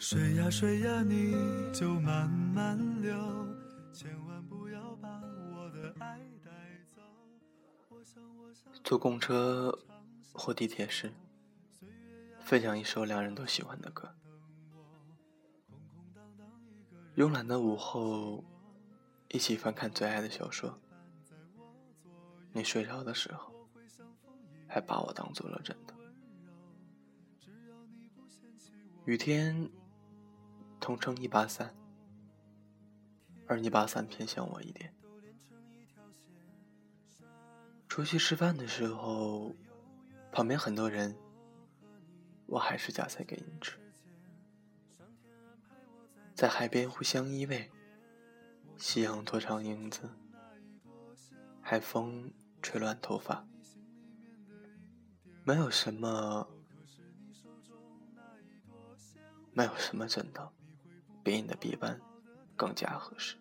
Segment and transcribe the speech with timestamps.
[0.00, 1.34] 水呀水呀，你
[1.74, 3.14] 就慢慢流，
[3.92, 6.50] 千万不要把我的爱带
[6.96, 7.02] 走。
[8.82, 9.78] 坐公车
[10.32, 11.12] 或地铁时，
[12.40, 14.10] 分享一首两人都喜欢的歌。
[17.16, 18.42] 慵懒的午后，
[19.28, 20.78] 一起翻看最爱的小说。
[22.54, 23.68] 你睡着的时候，
[24.66, 25.94] 还把我当做了枕头。
[29.04, 29.70] 雨天，
[30.80, 31.76] 统称一把伞，
[33.46, 34.94] 而你把伞偏向我一点。
[37.86, 39.54] 出去吃饭的时候，
[40.32, 41.16] 旁边很多人，
[42.46, 43.78] 我还是夹菜给你吃。
[46.34, 47.68] 在海边互相依偎，
[48.78, 50.08] 夕阳拖长影子，
[51.60, 53.46] 海风吹乱头发，
[55.44, 56.48] 没有什么，
[59.52, 60.50] 没有什么真的
[61.22, 62.00] 比你的臂弯
[62.56, 63.36] 更加合适。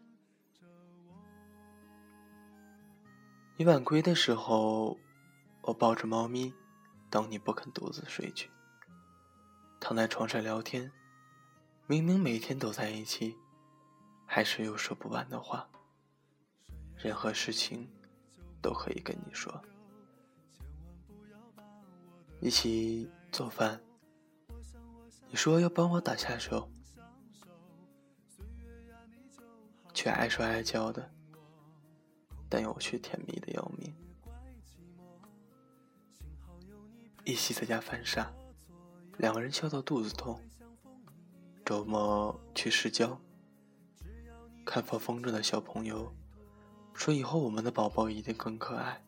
[3.58, 4.98] 你晚归的时候，
[5.62, 6.54] 我抱着猫咪，
[7.10, 8.50] 等你不肯独自睡去，
[9.80, 10.92] 躺在床上聊天。
[11.88, 13.36] 明明每天都在一起，
[14.26, 15.68] 还是有说不完的话。
[16.96, 17.90] 任何事情
[18.62, 19.62] 都可以跟你说。
[22.40, 23.82] 一起做饭，
[25.28, 26.70] 你说要帮我打下手，
[30.02, 31.12] 却爱说爱跤的，
[32.48, 33.94] 但又却甜蜜的要命。
[37.26, 38.32] 一起在家犯傻，
[39.18, 40.40] 两个人笑到肚子痛。
[41.66, 43.20] 周末去市郊，
[44.66, 46.16] 看放风筝的小朋友，
[46.94, 49.04] 说以后我们的宝宝一定更可爱。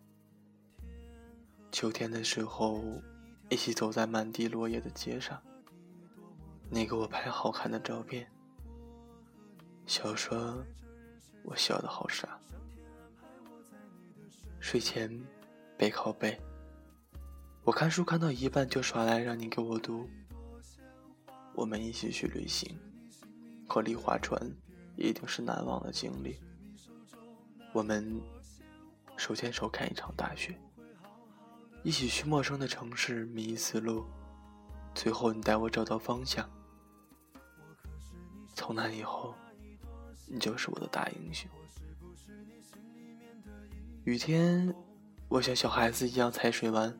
[1.72, 2.84] 秋天的时候，
[3.48, 5.42] 一起走在满地落叶的街上，
[6.70, 8.30] 你给我拍好看的照片，
[9.86, 10.62] 小说
[11.44, 12.40] 我笑得好傻。
[14.60, 15.10] 睡前
[15.78, 16.40] 背靠背，
[17.64, 20.08] 我看书看到一半就耍赖，让你给我读。
[21.54, 22.80] 我们一起去旅行，
[23.68, 24.40] 和丽划船
[24.96, 26.40] 一定是难忘的经历。
[27.74, 28.22] 我们
[29.18, 30.58] 手牵手看一场大雪，
[31.84, 34.06] 一起去陌生的城市迷思路，
[34.94, 36.50] 最后你带我找到方向。
[38.54, 39.34] 从那以后，
[40.32, 41.50] 你就是我的大英雄。
[44.06, 44.74] 雨天，
[45.28, 46.98] 我像小孩子一样踩水玩。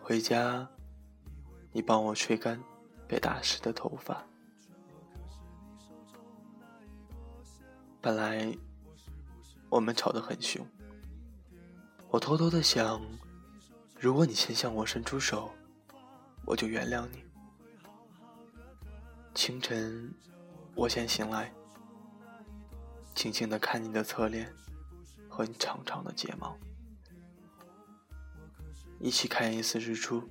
[0.00, 0.66] 回家，
[1.72, 2.58] 你帮我吹干。
[3.06, 4.24] 被打湿的头发。
[8.00, 8.56] 本来
[9.68, 10.64] 我们吵得很凶，
[12.08, 13.02] 我偷偷的想，
[13.98, 15.50] 如果你先向我伸出手，
[16.46, 17.24] 我就原谅你。
[19.34, 20.14] 清晨，
[20.76, 21.52] 我先醒来，
[23.20, 24.50] 静静的看你的侧脸
[25.28, 26.56] 和你长长的睫毛，
[28.98, 30.26] 一起看一次日出，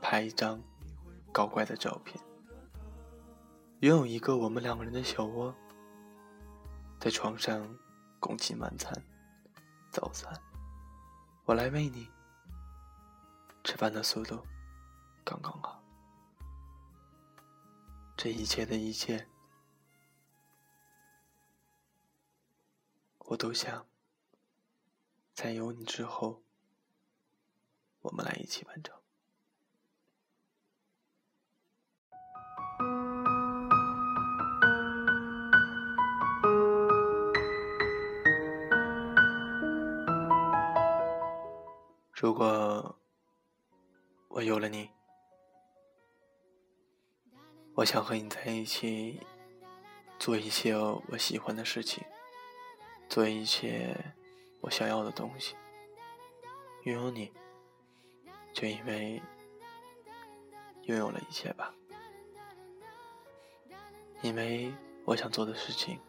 [0.00, 0.58] 拍一张。
[1.30, 2.18] 搞怪的照片，
[3.80, 5.54] 拥有一个我们两个人的小窝，
[6.98, 7.68] 在床上
[8.18, 8.90] 共进晚餐、
[9.90, 10.32] 早餐，
[11.44, 12.08] 我来喂你，
[13.62, 14.42] 吃饭的速度
[15.22, 15.82] 刚刚好。
[18.16, 19.26] 这一切的一切，
[23.32, 23.86] 我都想
[25.32, 26.42] 在有你之后，
[28.02, 28.94] 我们来一起完成。
[42.12, 43.00] 如果
[44.28, 44.90] 我有了你，
[47.76, 49.20] 我想和你在一起，
[50.18, 52.04] 做一切我喜欢的事情，
[53.12, 53.94] 做一切
[54.62, 55.54] 我想要的东西。
[56.84, 57.30] 拥有你，
[58.54, 59.20] 就因为
[60.84, 61.74] 拥有了一切吧。
[64.22, 64.72] 因为
[65.04, 66.00] 我想做的事情，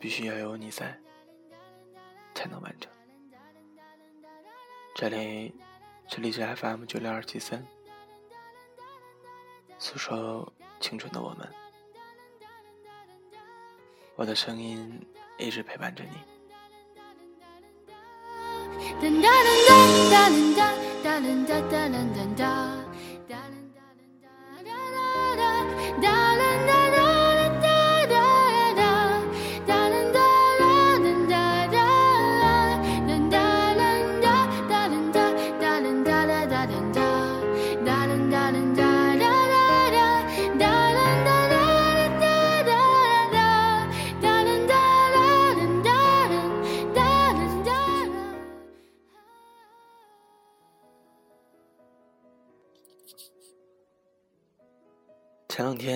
[0.00, 1.00] 必须要有你在，
[2.34, 2.90] 才能完成。
[4.96, 5.54] 这里，
[6.08, 7.64] 这里是 FM 九六二七三，
[9.78, 11.48] 诉说青春的我们，
[14.16, 15.06] 我的声音
[15.38, 16.36] 一直陪伴着你。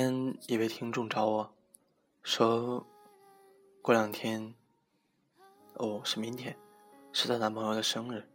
[0.00, 1.52] 天一位听众找我，
[2.22, 2.86] 说
[3.82, 4.54] 过两天，
[5.74, 6.56] 哦，是明天，
[7.12, 8.26] 是她男朋友的生日，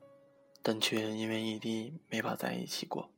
[0.61, 3.09] 但却因为异地没法在一起过。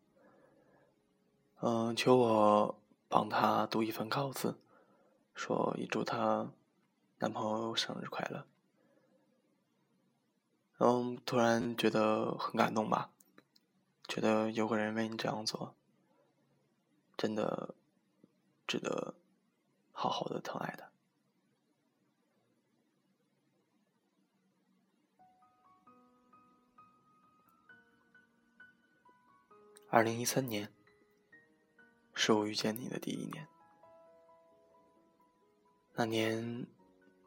[1.60, 2.80] 嗯，求我
[3.10, 4.56] 帮她读一份稿子，
[5.36, 6.50] 说也祝她
[7.20, 8.46] 男朋友生日快乐。
[10.78, 13.12] 嗯，突然觉得很感动吧，
[14.08, 15.76] 觉得有个人为你这样做，
[17.18, 17.76] 真的
[18.68, 19.16] 值得
[19.92, 20.92] 好好的疼爱的。
[29.90, 30.72] 二零一三年，
[32.14, 33.48] 是我遇见你的第一年。
[35.94, 36.68] 那年，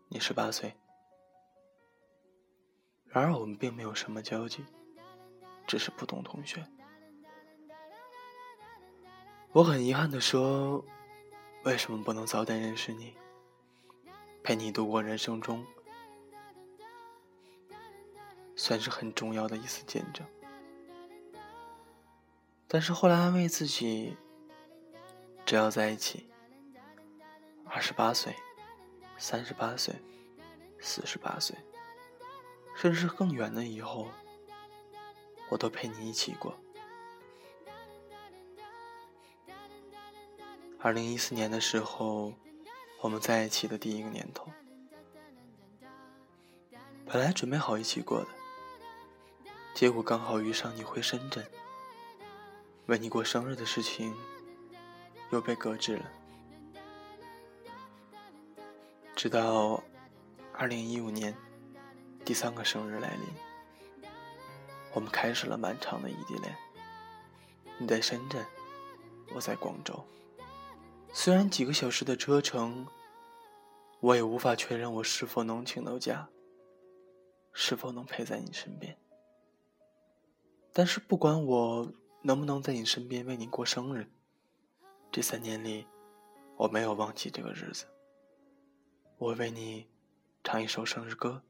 [0.08, 0.76] 你十八岁。
[3.06, 4.64] 然而我们并没有什么交集，
[5.66, 6.64] 只是普通同学。
[9.52, 10.84] 我很遗憾的说，
[11.64, 13.14] 为什么不能早点认识你，
[14.42, 15.64] 陪你度过人生中
[18.56, 20.26] 算是很重要的一次见证。
[22.66, 24.16] 但是后来安慰自己，
[25.44, 26.30] 只要在一起，
[27.64, 28.34] 二十八岁、
[29.18, 29.94] 三十八岁、
[30.78, 31.56] 四十八岁。
[32.74, 34.08] 甚至更远的以后，
[35.50, 36.58] 我都陪你一起过。
[40.82, 42.32] 二零一四年的时候，
[43.02, 44.50] 我们在一起的第一个年头，
[47.04, 48.28] 本来准备好一起过的，
[49.74, 51.44] 结果刚好遇上你回深圳，
[52.86, 54.14] 为你过生日的事情
[55.30, 56.10] 又被搁置了。
[59.14, 59.82] 直到
[60.54, 61.36] 二零一五年。
[62.22, 64.10] 第三个生日来临，
[64.92, 66.54] 我们开始了漫长的异地恋。
[67.78, 68.44] 你在深圳，
[69.34, 70.04] 我在广州。
[71.12, 72.86] 虽然几个小时的车程，
[74.00, 76.30] 我也无法确认我是否能请到假，
[77.52, 78.98] 是否能陪在你身边。
[80.72, 81.92] 但是不管我
[82.22, 84.10] 能不能在你身边为你过生日，
[85.10, 85.86] 这三年里，
[86.56, 87.86] 我没有忘记这个日子。
[89.18, 89.88] 我为你
[90.42, 91.42] 唱一首生日歌。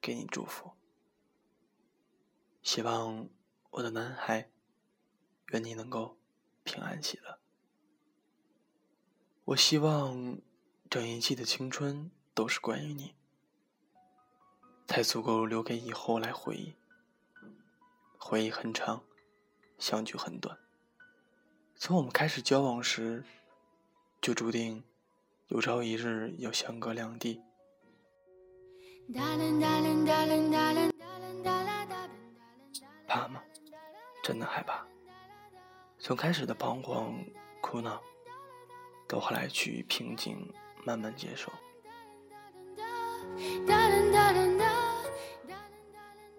[0.00, 0.70] 给你祝福，
[2.62, 3.28] 希望
[3.70, 4.48] 我的男孩，
[5.48, 6.16] 愿你能够
[6.62, 7.37] 平安喜乐。
[9.48, 10.36] 我希望
[10.90, 13.14] 这一季的青春都是关于你，
[14.86, 16.74] 才足够留给以后来回忆。
[18.18, 19.02] 回忆很长，
[19.78, 20.58] 相聚很短。
[21.76, 23.24] 从我们开始交往时，
[24.20, 24.84] 就注定
[25.46, 27.40] 有朝一日要相隔两地。
[33.06, 33.42] 怕吗？
[34.22, 34.86] 真的害怕。
[35.98, 37.24] 从开始的彷徨、
[37.62, 38.02] 苦恼，
[39.08, 40.52] 到后来趋于平静，
[40.84, 41.50] 慢慢接受。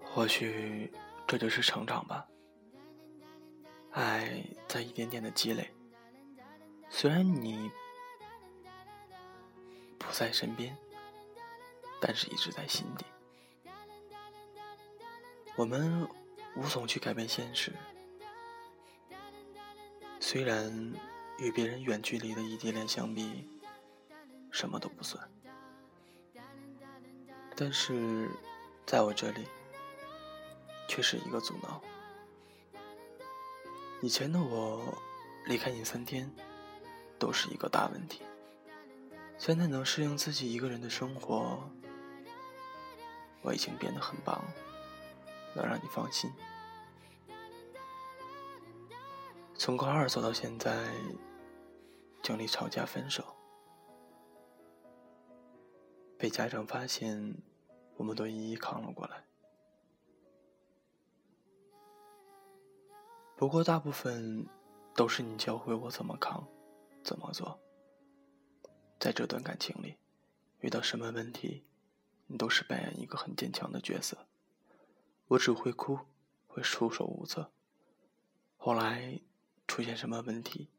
[0.03, 0.93] 或许
[1.27, 2.25] 这就是成长吧。
[3.91, 5.69] 爱在一点点的积累。
[6.89, 7.69] 虽然你
[9.97, 10.77] 不在身边。
[12.01, 13.05] 但是一直在心底。
[15.57, 16.07] 我们
[16.55, 17.73] 无从去改变现实。
[20.17, 20.93] 虽然
[21.39, 23.47] 与别人远距离的异地恋相比，
[24.51, 25.29] 什么都不算，
[27.55, 28.29] 但是
[28.85, 29.45] 在我这里，
[30.87, 31.81] 却是一个阻挠。
[34.01, 34.97] 以前的我，
[35.45, 36.29] 离开你三天，
[37.17, 38.21] 都是一个大问题。
[39.37, 41.69] 现在能适应自己一个人的生活。
[43.41, 44.43] 我已经变得很棒，
[45.55, 46.29] 能让你放心。
[49.55, 50.89] 从高二走到现在，
[52.29, 53.35] 经历吵架、分手，
[56.15, 57.41] 被家长发现，
[57.95, 59.25] 我们都一一扛了过来。
[63.35, 64.47] 不过大部分
[64.95, 66.47] 都是你教会我怎么扛，
[67.03, 67.59] 怎么做。
[68.99, 69.97] 在这段感情里，
[70.59, 71.65] 遇到什么问题？
[72.27, 74.27] 你都是扮演一个很坚强的角色，
[75.29, 75.97] 我只会哭，
[76.45, 77.51] 会束手无策。
[78.55, 79.19] 后来
[79.67, 80.69] 出现什么问题，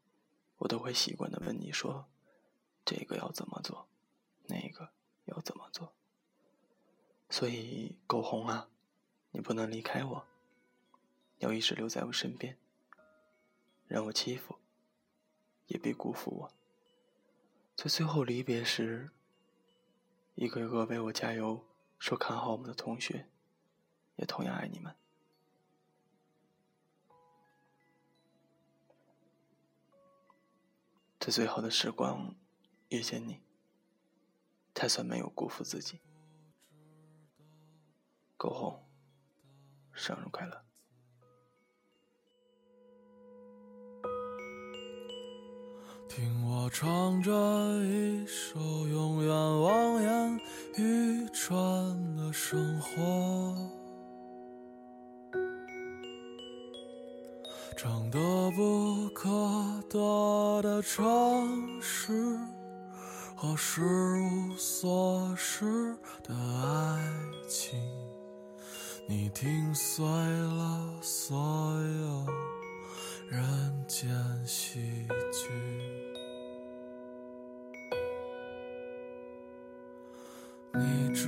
[0.61, 2.05] 我都会习惯的问你说
[2.85, 3.87] ：“这个要怎么做？
[4.43, 4.91] 那个
[5.25, 5.93] 要怎么做？”
[7.31, 8.69] 所以，苟红啊，
[9.31, 10.27] 你不能离开我，
[11.39, 12.59] 要一直留在我身边，
[13.87, 14.59] 让我欺负，
[15.65, 16.51] 也别辜负我。
[17.75, 19.09] 在最后离别时。
[20.35, 21.65] 一个个为我加油、
[21.99, 23.27] 说看好我们的同学，
[24.15, 24.95] 也同样爱你们。
[31.21, 32.33] 在最好的时光
[32.89, 33.43] 遇见你，
[34.73, 35.99] 才算没有辜负自己。
[38.37, 38.83] 苟红，
[39.93, 40.65] 生日快乐！
[46.09, 47.31] 听我唱着
[47.83, 50.41] 一首永远望眼
[50.79, 53.80] 欲穿的生活，
[57.83, 58.19] 唱得
[58.51, 59.27] 不可
[59.89, 62.13] 得的城市
[63.35, 65.65] 和失无所失
[66.21, 67.01] 的爱
[67.49, 67.79] 情，
[69.07, 71.35] 你听碎了所
[71.81, 72.27] 有
[73.27, 74.11] 人间
[74.45, 75.49] 喜剧。
[80.75, 81.27] 你只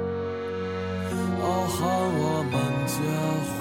[1.81, 2.53] 傲寒我们
[2.85, 2.93] 结
[3.57, 3.59] 婚，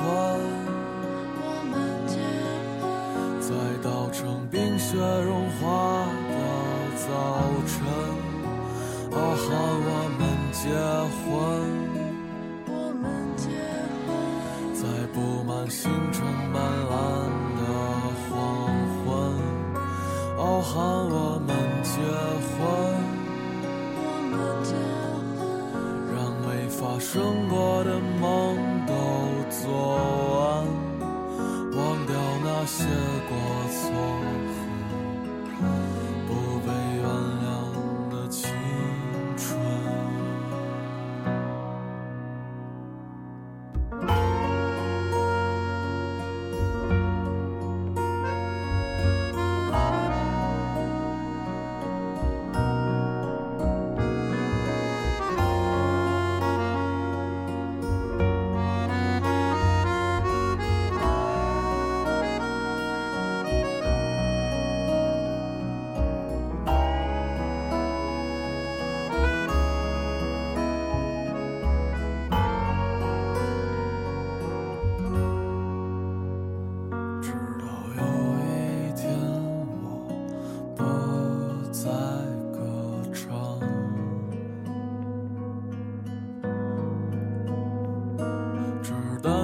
[3.40, 3.48] 在
[3.82, 6.34] 稻城冰雪融化的
[6.98, 7.08] 早
[7.66, 7.72] 晨。
[9.12, 9.48] 傲寒
[9.86, 10.20] 我们
[10.52, 10.68] 结
[11.16, 11.24] 婚。
[14.74, 14.84] 在
[15.14, 16.22] 布满星辰
[16.52, 16.92] 斑斓
[17.56, 17.60] 的
[18.28, 18.30] 黄
[19.04, 19.08] 昏，
[20.36, 20.74] 哦，喊
[21.10, 21.29] 我
[26.90, 28.49] 发生过的梦。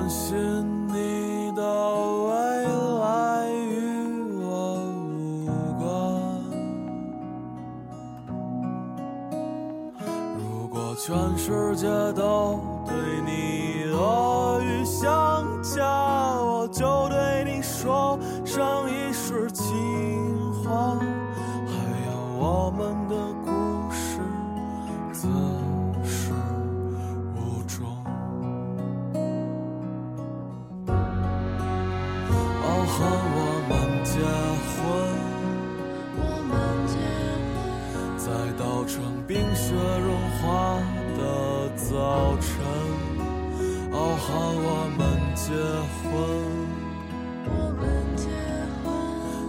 [0.06, 0.36] 相信
[0.86, 2.30] 你的未
[3.00, 4.46] 来与我
[5.42, 5.46] 无
[5.80, 5.84] 关。
[10.38, 12.94] 如果全世界都对
[13.24, 13.75] 你
[32.96, 33.38] 和我
[33.68, 33.72] 们
[34.04, 34.16] 结
[34.72, 34.80] 婚
[36.16, 36.56] 我们
[36.88, 36.96] 结
[37.52, 37.54] 婚，
[38.16, 38.24] 在
[38.58, 38.94] 稻城
[39.26, 40.08] 冰雪融
[40.40, 40.44] 化。
[41.18, 41.22] 的
[41.76, 42.46] 早晨，
[43.90, 45.00] 傲寒我们
[45.34, 45.48] 结
[46.02, 46.04] 婚，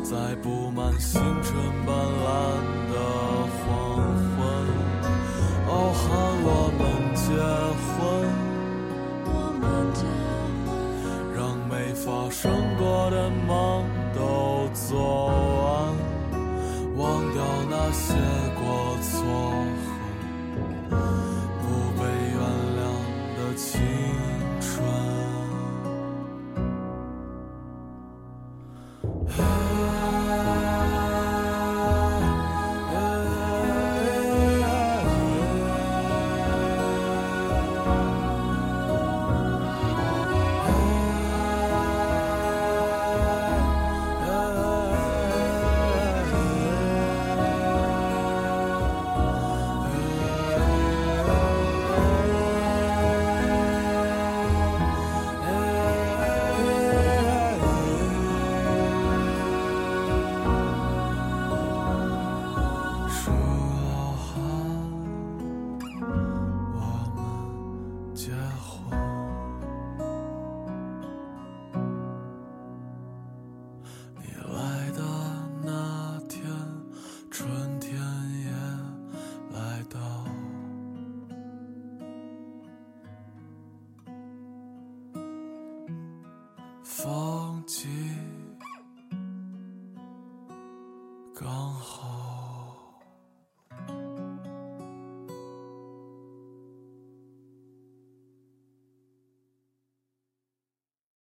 [0.02, 1.54] 在布满星辰
[1.86, 2.28] 斑斓
[12.30, 15.96] 剩过的梦都做完，
[16.96, 18.14] 忘掉那些
[18.60, 19.24] 过错。